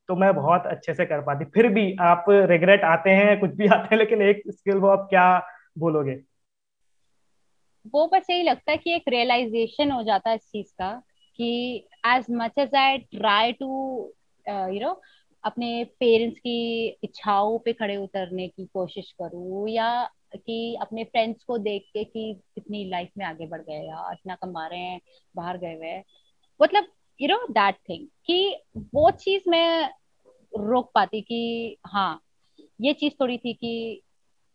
[0.08, 3.66] तो मैं बहुत अच्छे से कर पाती। फिर भी आप रिग्रेट आते हैं कुछ भी
[3.66, 5.46] आते हैं लेकिन एक स्किल वो आप क्या
[5.78, 6.20] बोलोगे?
[7.94, 11.02] वो बस यही लगता है कि एक रियलाइजेशन हो जाता है इस चीज़ का
[11.36, 13.68] कि as much as I try to
[14.46, 15.00] you know
[15.44, 15.68] अपने
[16.00, 19.88] पेरेंट्स की इच्छाओं पे खड़े उतरने की कोशिश करूँ या
[20.36, 24.34] कि अपने फ्रेंड्स को देख के कि कितनी लाइफ में आगे बढ़ गए या इतना
[24.34, 25.00] कमा रहे हैं,
[25.34, 26.02] बाहर गए हुए
[26.60, 26.86] मतलब
[27.20, 28.56] यू नो दैट थिंग कि
[28.94, 29.90] वो चीज़ मैं
[30.52, 32.20] रोक पाती कि हाँ
[32.80, 34.02] ये चीज़ थोड़ी थी कि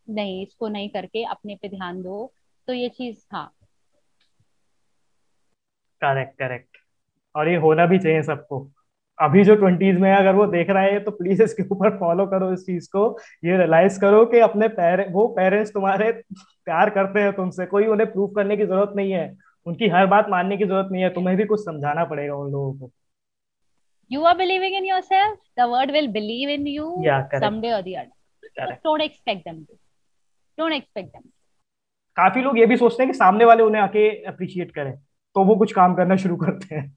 [0.07, 2.33] नहीं, इसको नहीं करके अपने पे ध्यान दो
[2.67, 3.51] तो ये चीज़ हाँ।
[6.01, 6.76] करेक्ट करेक्ट
[7.38, 8.67] और ये होना भी चाहिए सबको।
[9.19, 12.52] अभी जो ट्वेंटीज में अगर वो देख रहा है तो प्लीज़ इसके ऊपर फॉलो करो
[12.54, 16.12] इस चीज़ को। ये रियलाइज़ करो कि अपने पेरे, वो पेरेंट्स तुम्हारे
[16.65, 20.30] प्यार करते हैं तुमसे। कोई उन्हें प्रूव करने की ज़रूरत नहीं है। उनकी हर बात
[20.30, 22.91] मानने की ज़रूरत नहीं है। तुम्हें भी कुछ समझाना पड़ेगा उन लोगों को।
[24.12, 25.39] You are believing in yourself?
[25.60, 28.78] The world will believe in you yeah, someday or the other.
[28.86, 29.73] Don't expect them to.
[30.58, 31.26] Don't expect them
[32.17, 34.91] काफ़ी लोग ये भी सोचते हैं कि सामने वाले उन्हें आके अप्रिशिएट करें।
[35.36, 36.96] तो वो कुछ काम करना शुरू करते हैं।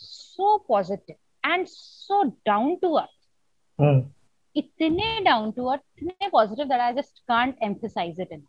[0.00, 3.18] so positive and so down to earth.
[3.78, 4.00] Hmm.
[4.56, 8.40] इतने डाउन टू अर्थ इतने positive that I just can't emphasize it in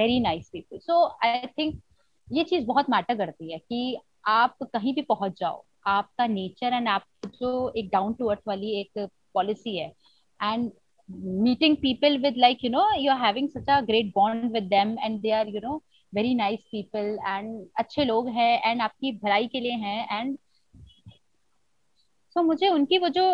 [0.00, 1.80] very nice people so I think
[2.28, 3.96] ये चीज़ बहुत मैटर करती है कि
[4.28, 5.62] आप कहीं भी पहुँच जाओ
[5.94, 7.04] आपका नेचर एंड आप
[7.40, 9.92] जो एक डाउन टू अर्थ वाली एक पॉलिसी है
[10.40, 10.70] and
[11.44, 15.22] meeting people with like you know you're having such a great bond with them and
[15.22, 15.82] they are you know
[16.12, 20.36] very nice people and अच्छे लोग हैं एंड आपकी भलाई के लिए हैं एंड
[22.36, 23.24] सो so, मुझे उनकी वो जो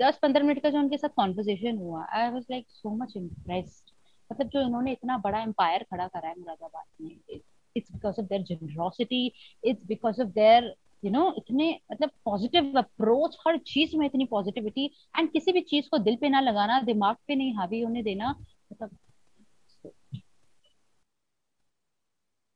[0.00, 3.90] दस पंद्रह मिनट का जो उनके साथ कॉन्वर्जेशन हुआ I was like so much impressed
[4.30, 7.40] मतलब जो इन्होंने इतना बड़ा एम्पायर खड़ा करा है मुरादाबाद में
[7.76, 9.26] it's because of their generosity
[9.64, 14.86] it's because of their you know इतने मतलब पॉजिटिव अप्रोच हर चीज़ में इतनी पॉजिटिविटी
[15.18, 18.30] एंड किसी भी चीज़ को दिल पे ना लगाना दिमाग पे नहीं हावी होने देना
[18.72, 18.96] मतलब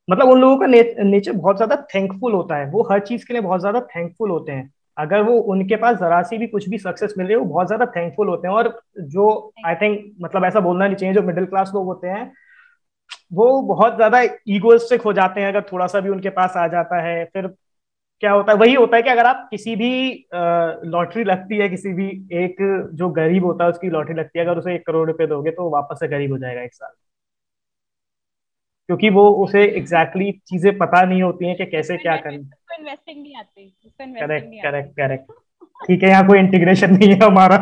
[0.09, 3.33] मतलब उन लोगों का ने, नेचर बहुत ज़्यादा थैंकफुल होता है। वो हर चीज़ के
[3.33, 6.77] लिए बहुत ज़्यादा थैंकफुल होते हैं। अगर वो उनके पास जरा सी भी कुछ भी
[6.79, 9.29] सक्सेस मिल रही है वो बहुत ज़्यादा थैंकफुल होते हैं। और जो
[9.65, 12.31] आई थिंक मतलब ऐसा बोलना नहीं चाहिए जो मिडिल क्लास लोग होते हैं
[13.33, 17.01] वो बहुत ज़्यादा ईगोइस्टिक हो जाते हैं। अगर थोड़ा सा भी उनके पास आ जाता
[17.01, 17.47] है फिर
[18.23, 18.57] क्या होता है?
[18.57, 19.91] वही होता है कि अगर आप किसी भी
[20.87, 22.55] लॉटरी लगती है किसी भी एक
[22.93, 25.69] जो गरीब होता है उसकी लॉटरी लगती है अगर उसे एक करोड़ रुपए दोगे तो
[25.71, 26.91] वापस से गरीब हो जाएगा एक साल।
[28.89, 32.37] क्योंकि वो उसे एग्जैक्टली exactly चीज़ें पता नहीं होती हैं कि कैसे क्या करना।
[34.21, 35.31] करेक्ट करेक्ट करेक्ट
[35.87, 37.57] ठीक है यहाँ कोई इंटीग्रेशन नहीं है हमारा।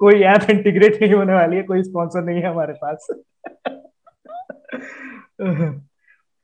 [0.00, 3.06] कोई ऐप इंटीग्रेट नहीं होने वाली है कोई स्पॉन्सर नहीं है हमारे पास।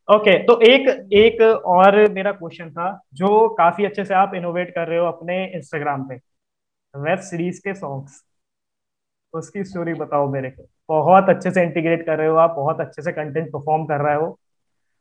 [0.09, 4.71] ओके okay, तो एक एक और मेरा क्वेश्चन था जो काफ़ी अच्छे से आप इनोवेट
[4.75, 6.15] कर रहे हो अपने इंस्टाग्राम पे।
[6.95, 8.23] वेब सीरीज़ के सॉन्ग्स
[9.35, 13.03] उसकी स्टोरी बताओ मेरे को। बहुत अच्छे से इंटीग्रेट कर रहे हो आप, बहुत अच्छे
[13.03, 14.39] से कंटेंट परफॉर्म कर रहे हो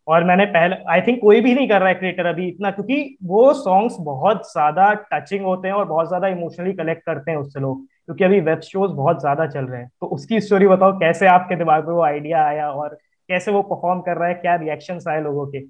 [0.07, 3.17] और मैंने पहले आई थिंक कोई भी नहीं कर रहा है क्रिएटर अभी इतना, क्योंकि
[3.23, 7.59] वो सॉन्ग्स बहुत ज़्यादा टचिंग होते हैं और बहुत ज़्यादा इमोशनली कलेक्ट करते हैं उससे
[7.59, 11.27] लोग, क्योंकि अभी वेब शोज़ बहुत ज़्यादा चल रहे हैं। तो उसकी स्टोरी बताओ, कैसे
[11.27, 12.95] आपके दिमाग में वो आइडिया आया और
[13.29, 15.65] कैसे वो परफॉर्म कर रहा है, क्या रिएक्शन आए लोगों के?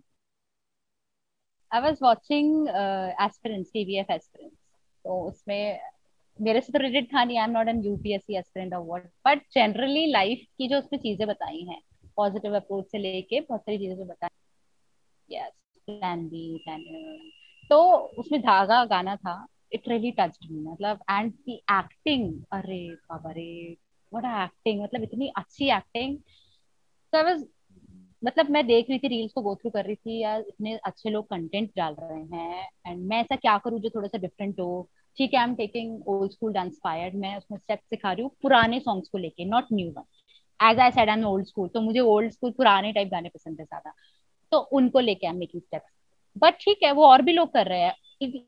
[1.71, 4.57] I was watching aspirants TVF aspirants
[5.05, 5.79] तो उसमें
[6.41, 9.41] मेरे से तो रिलेटेड था नहीं I am not an UPSC aspirant और व्हाट बट
[9.55, 11.79] जनरली लाइफ की जो उसमें चीज़ें बताई हैं
[12.17, 14.29] पॉजिटिव अप्रोच से लेके बहुत सारी चीज़ें जो बताई
[15.29, 15.51] यस
[15.87, 16.83] प्लान बी प्लान
[17.69, 23.31] तो उसमें धागा गाना था इट रियली टच्ड मी मतलब एंड दी एक्टिंग अरे बाबा
[23.31, 23.77] रे
[24.13, 26.17] व्हाट एक्टिंग मतलब इतनी अच्छी एक्टिंग
[27.13, 27.35] तो आई
[28.23, 31.09] मतलब मैं देख रही थी रील्स को गो थ्रू कर रही थी, यार, इतने अच्छे
[31.09, 34.89] लोग कंटेंट डाल रहे हैं एंड मैं ऐसा क्या करूँ जो थोड़ा सा डिफरेंट हो?
[35.17, 38.31] ठीक है I am taking old school dance fired मैं उसमें स्टेप सिखा रही हूँ
[38.41, 41.99] पुराने सॉन्ग्स को लेके not new one as I said am old school तो मुझे
[41.99, 43.93] ओल्ड स्कूल पुराने टाइप गाने पसंद है ज़्यादा
[44.51, 45.91] तो उनको लेके I am making steps
[46.43, 47.95] but ठीक है वो और भी लोग कर रहे हैं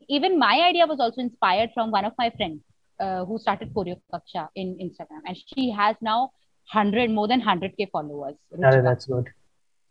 [0.08, 2.60] even my idea was also inspired from one of my friends
[3.00, 6.30] uh, who started Choreo Kaksha in Instagram, and she has now
[6.68, 8.34] hundred more than hundred k followers.
[8.52, 9.28] Oh, that's good.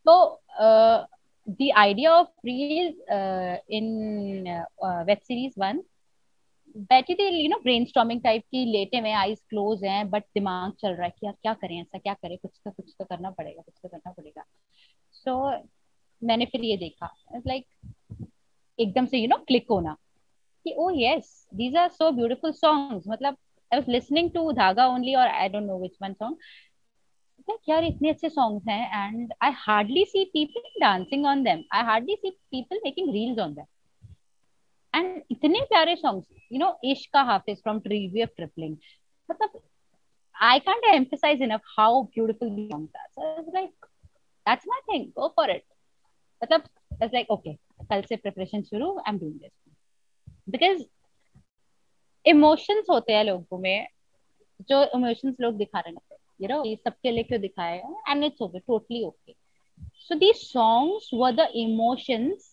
[0.06, 1.06] So uh,
[1.60, 5.82] the idea of reels uh, in uh, web series one
[6.80, 10.90] बैठी थी you know brainstorming type की लेटे हुए eyes close हैं but दिमाग चल
[10.90, 12.38] रहा है कि यार क्या करें ऐसा क्या करें?
[12.38, 14.44] कुछ तो कुछ तो करना पड़ेगा कुछ तो करना पड़ेगा।
[15.14, 15.70] सो so,
[16.24, 17.16] मैंने फिर ये देखा
[17.48, 18.28] लाइक like,
[18.80, 19.98] एकदम से यू नो क्लिक होना
[20.66, 23.38] कि ओ yes these are so beautiful songs मतलब
[23.74, 26.38] I was listening to Dhaaga only और I don't know which one song
[27.70, 32.16] यार इतने अच्छे सॉन्ग्स हैं and I hardly see people dancing on them I hardly
[32.16, 33.66] see people making reels on them
[34.94, 38.78] and इतने प्यारे songs you know इश्क का हाफिज फ्रॉम ट्रीवी ऑफ़ ट्रिपलिंग
[39.30, 39.62] मतलब
[40.36, 43.08] I can't emphasize enough how beautiful the songs are.
[43.14, 43.72] So I was like,
[44.46, 45.12] that's my thing.
[45.16, 45.66] Go for it.
[46.42, 46.70] मतलब
[47.02, 47.56] was like, okay,
[47.90, 49.52] कल से प्रिपरेशन शुरू I am doing this
[50.50, 50.84] because
[52.26, 53.88] emotions होते हैं लोगों में
[54.70, 57.78] जो इमोशंस लोग दिखा रहे हैं यू नो ये सबके लिए क्यों दिखाए
[58.10, 59.36] and it's okay totally okay
[60.08, 62.49] so the songs were the emotions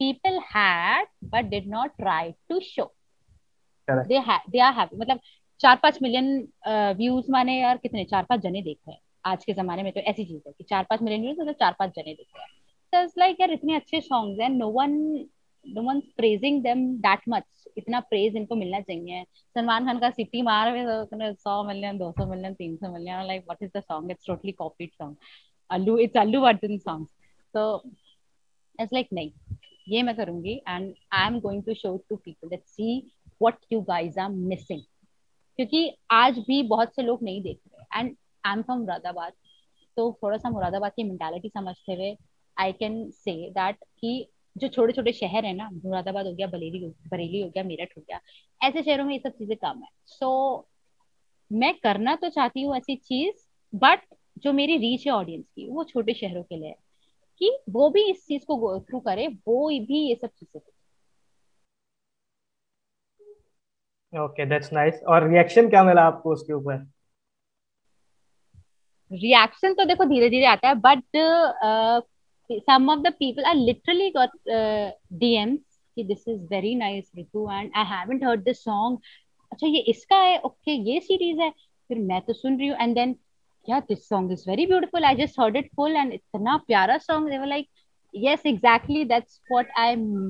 [0.00, 2.90] people had but did not try to show.
[3.88, 4.08] Correct.
[4.08, 4.96] they had they are happy.
[4.96, 5.20] मतलब
[5.60, 6.26] चार पाँच मिलियन
[6.98, 8.04] व्यूज़ माने यार कितने?
[8.04, 10.64] चार पाँच जने देख रहे हैं। आज के जमाने में तो ऐसी चीज़ है कि
[10.64, 13.74] चार पाँच मिलियन व्यूज़ मतलब चार पाँच जने देख रहे हैं। इट्स लाइक यार इतने
[13.76, 14.96] अच्छे सॉन्ग्स हैं no one
[15.64, 19.22] no one praising them that much इतना प्रेज इनको मिलना चाहिए।
[19.56, 23.42] सलमान खान का सिटी मार में सौ मिलियन दो सौ मिलियन तीन सौ million like
[23.48, 25.16] what is the song it's totally copied song
[25.70, 27.06] Allu it's Allu Arjun song
[27.54, 27.82] तो
[28.80, 29.30] इट्स लाइक नहीं।
[29.90, 32.98] ये मैं करूँगी and I am going to show to people that see
[33.42, 34.80] what you guys are missing
[35.58, 39.32] क्योंकि आज भी बहुत से लोग नहीं देख रहे। And I am from Moradabad
[39.96, 42.16] तो थोड़ा सा मुरादाबाद की मेंटालिटी समझते हुए
[42.56, 46.84] आई कैन से दैट कि जो छोटे छोटे शहर है ना मुरादाबाद हो गया बरेली
[47.10, 48.20] बरेली हो गया मेरठ हो गया
[48.60, 50.26] ऐसे शहरों में ये सब चीज़ें कम है। सो
[50.56, 50.68] so,
[51.50, 54.00] मैं करना तो चाहती हूँ ऐसी चीज़ बट
[54.38, 56.74] जो मेरी रीच है ऑडियंस की वो छोटे शहरों के लिए है।
[57.40, 60.60] कि वो भी इस चीज़ को गो थ्रू करे वो भी ये सब चीज़ें
[64.12, 66.86] ओके दैट्स नाइस और रिएक्शन क्या मिला आपको उसके ऊपर?
[69.12, 71.16] रिएक्शन तो देखो धीरे धीरे आता है but
[72.50, 74.90] of the people I literally got uh,
[75.22, 75.58] DMs
[75.96, 78.98] कि this is very nice Ritu and I haven't heard this song.
[79.52, 80.38] अच्छा ये इसका है?
[80.38, 81.50] ओके okay, ये सीरीज़ है।
[81.88, 83.16] फिर मैं तो सुन रही हूँ and then
[83.70, 85.04] yeah this song is very beautiful.
[85.04, 87.28] I just heard it full and इतना प्यारा song.
[87.32, 87.68] They were like
[88.14, 89.04] yes exactly.
[89.10, 89.88] That's what I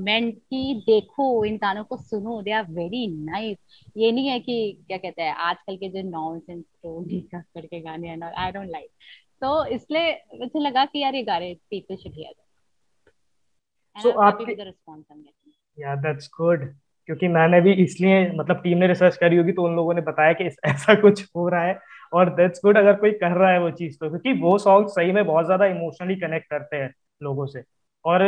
[0.09, 2.43] meant कि देखो इन गानों को सुनो.
[2.45, 3.59] They are very nice.
[3.97, 7.05] ये नहीं है कि क्या कहते हैं आजकल के जो नॉनसेंस तो
[7.41, 8.93] करके गाने हैं I don't like.
[9.43, 12.35] तो इसलिए मुझे लगा कि यार ये गाने पीपल शुड हियर
[13.97, 14.53] सो आपके
[15.83, 16.65] या दैट्स गुड
[17.07, 20.33] क्योंकि मैंने भी इसलिए मतलब टीम ने रिसर्च करी होगी तो उन लोगों ने बताया
[20.33, 21.79] कि ऐसा कुछ हो रहा है।
[22.13, 25.13] और दैट्स गुड अगर कोई कर रहा है वो चीज़ तो क्योंकि वो सॉन्ग सही
[25.13, 27.63] में बहुत ज़्यादा इमोशनली कनेक्ट करते हैं लोगों से।
[28.05, 28.25] और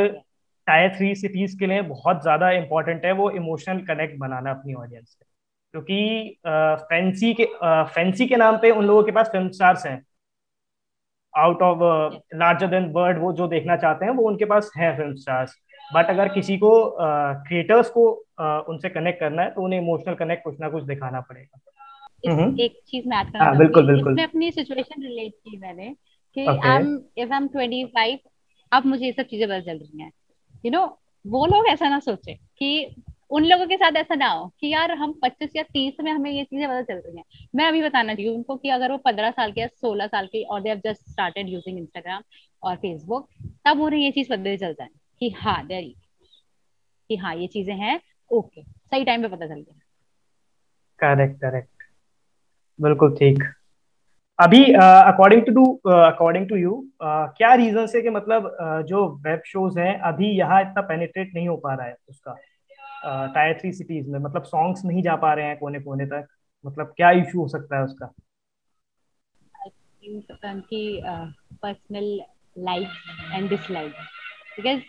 [0.66, 5.08] टायर थ्री सिटीज़ के लिए बहुत ज़्यादा इंपॉर्टेंट है वो इमोशनल कनेक्ट बनाना अपनी ऑडियंस
[5.08, 5.24] से।
[5.74, 7.44] क्योंकि फैंसी के
[7.94, 10.02] फैंसी के नाम पे उन लोगों के पास फ़िल्म स्टार्स हैं।
[11.34, 11.78] Out of
[12.36, 15.54] larger than world वो जो देखना चाहते हैं वो उनके पास है फ़िल्म स्टार्स
[15.94, 20.14] बट अगर किसी को क्रिएटर्स uh, को uh, उनसे कनेक्ट करना है तो उन्हें इमोशनल
[20.14, 21.58] कनेक्ट कुछ ना कुछ दिखाना पड़ेगा।
[22.24, 25.94] एक चीज़ मैं ऐड करना हाँ, बिल्कुल बिल्कुल। इसमें अपनी सिचुएशन रिलेट की मैंने
[26.36, 28.18] कि I am if I am 25
[28.72, 30.12] अब मुझे ये सब चीज़ें पता चल रही हैं।
[30.64, 32.94] यू नो वो लोग ऐसा ना सोचे कि
[33.30, 36.30] उन लोगों के साथ ऐसा ना हो कि यार हम पच्चीस या तीस में हमें
[36.30, 39.30] ये चीज़ें पता चल रही हैं। मैं अभी बताना चाहिए उनको कि अगर वो पंद्रह
[39.30, 42.22] साल के या सोलह साल के और they have just started using Instagram
[42.62, 43.28] और फेसबुक
[43.66, 44.88] तब उन्हें ये चीज़ पता चल जाए
[45.20, 45.92] कि हाँ देर
[47.10, 49.78] कि हाँ ये चीज़ें हैं ओके सही टाइम पे पता चल गया।
[51.00, 51.68] करेक्ट करेक्ट
[52.78, 53.42] बिल्कुल ठीक।
[54.38, 59.78] अभी according to according to you क्या रीजन है कि मतलब uh, जो वेब शोज़
[59.78, 62.36] हैं अभी यहाँ इतना पेनिट्रेट नहीं हो पा रहा है उसका?
[63.34, 66.26] टायर थ्री सिटीज़ में मतलब सॉन्ग्स नहीं जा पा रहे हैं कोने कोने तक।
[66.64, 68.06] मतलब क्या इशू हो सकता है उसका?
[71.62, 72.20] Personal
[72.56, 72.88] like
[73.34, 73.92] and dislike
[74.56, 74.80] because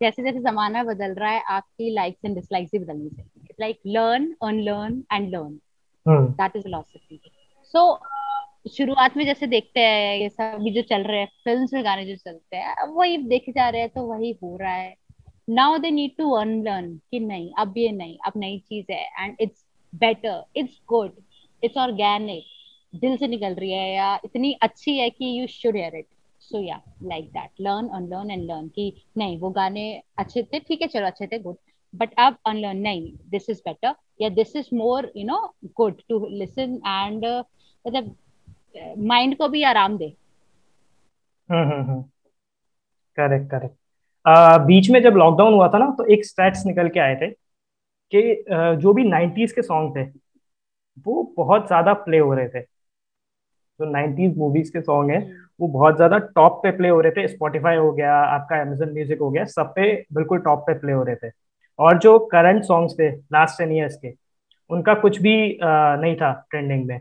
[0.00, 4.34] जैसे जैसे जमाना बदल रहा है आपकी लाइक्स एंड डिसलाइक्स भी बदलनी चाहिए। Like learn
[4.42, 5.58] unlearn and learn
[6.06, 7.20] that is philosophy
[7.74, 8.00] so
[8.66, 12.04] शुरुआत में जैसे देखते हैं, ये सब भी जो चल रहे हैं फ़िल्म में गाने
[12.06, 14.94] जो चलते हैं, अब वही देखे जा रहे हैं तो वही हो रहा है।
[15.50, 19.36] Now they need to unlearn कि नहीं, अब ये नहीं, अब नई चीज़ है and
[19.40, 21.12] it's better it's good
[21.62, 22.44] it's organic
[22.94, 26.06] दिल से निकल रही है, या इतनी अच्छी है कि you should hear it
[26.42, 30.82] so या like that learn unlearn and learn कि नहीं, वो गाने अच्छे थे, ठीक
[30.82, 31.56] है, चलो अच्छे थे गुड
[31.94, 35.38] बट अब अनलर्न नहीं दिस इज़ बेटर या this is more you know
[35.76, 37.24] good to listen and
[37.84, 38.14] मतलब
[39.06, 40.08] माइंड को भी आराम दे।
[43.18, 43.74] करेक्ट करेक्ट
[44.66, 47.28] बीच में जब लॉकडाउन हुआ था ना तो एक स्टैट्स निकल के आए थे
[48.12, 48.44] कि
[48.82, 50.02] जो भी नाइन्टीज के सॉन्ग थे
[51.06, 55.68] वो बहुत ज़्यादा प्ले हो रहे थे। जो नाइन्टीज मूवीज़ के सॉन्ग है हम्म। वो
[55.68, 59.30] बहुत ज़्यादा टॉप पे प्ले हो रहे थे। स्पॉटिफाई हो गया आपका अमेजन म्यूज़िक हो
[59.30, 61.28] गया सब पे बिल्कुल टॉप पे प्ले हो रहे थे।
[61.78, 64.12] और जो करंट सॉन्ग्स थे लास्ट टेन ईयर्स के
[64.70, 67.00] उनका कुछ भी नहीं था ट्रेंडिंग में।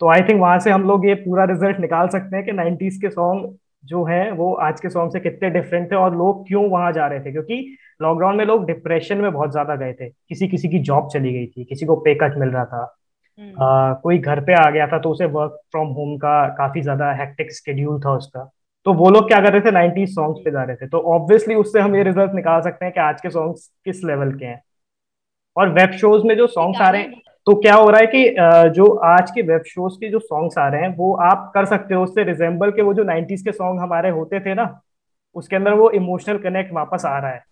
[0.00, 2.96] तो आई थिंक वहाँ से हम लोग ये पूरा रिज़ल्ट निकाल सकते हैं कि नाइन्टीज
[3.02, 6.64] के सॉन्ग जो है वो आज के सॉन्ग से कितने डिफरेंट थे और लोग क्यों
[6.70, 7.32] वहाँ जा रहे थे?
[7.32, 11.32] क्योंकि लॉकडाउन में लोग डिप्रेशन में बहुत ज़्यादा गए थे। किसी किसी की जॉब चली
[11.32, 12.82] गई थी किसी को पे कट मिल रहा था।
[13.38, 16.82] हम्म। आ, कोई घर पे आ गया था तो उसे वर्क फ्रॉम होम का काफ़ी
[16.82, 18.50] ज़्यादा हेक्टिक स्केड्यूल था उसका।
[18.86, 19.70] तो वो लोग क्या कर रहे थे?
[19.70, 22.94] नाइनटी सॉन्ग्स पे जा रहे थे। तो ऑब्वियसली उससे हम ये रिज़ल्ट निकाल सकते हैं
[22.94, 24.62] कि आज के सॉन्ग्स किस लेवल के हैं।
[25.56, 28.70] और वेब शोज़ में जो सॉन्ग्स आ रहे हैं तो क्या हो रहा है कि
[28.74, 31.94] जो आज के वेब शोज़ के जो सॉन्ग्स आ रहे हैं वो आप कर सकते
[31.94, 34.68] हो। उससे रिजेंबल के वो जो नाइन्टीज के सॉन्ग हमारे होते थे ना
[35.36, 37.44] उसके अंदर वो इमोशनल कनेक्ट वापस आ रहा है।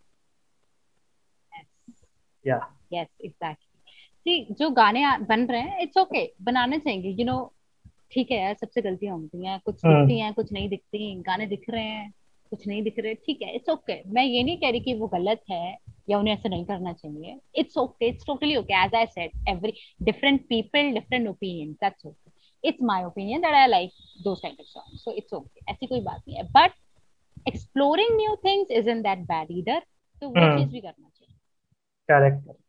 [2.44, 2.56] या
[2.92, 7.52] यस एग्जैक्टली जो गाने बन रहे हैं इट्स ओके okay, बनाने चाहिए। यू नो
[8.12, 11.46] ठीक है यार सबसे गलतियाँ होती हैं। कुछ हम्म। दिखती हैं कुछ नहीं दिखती। गाने
[11.46, 12.12] दिख रहे हैं
[12.52, 14.12] कुछ नहीं दिख रहे। ठीक है इट्स ओके okay.
[14.14, 15.76] मैं ये नहीं कह रही कि वो गलत है
[16.10, 19.72] या उन्हें ऐसा नहीं करना चाहिए। It's okay it's totally okay as I said every
[20.02, 23.90] different people different opinion that's okay it's my opinion that I like
[24.24, 26.70] those kind of song so it's okay ऐसी कोई बात नहीं है। But
[27.48, 29.78] exploring new things is in that bad either
[30.22, 30.58] तो वो hmm.
[30.58, 31.34] चीज़ भी करना चाहिए।
[32.08, 32.60] करेक्ट